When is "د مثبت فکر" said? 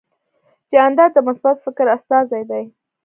1.13-1.85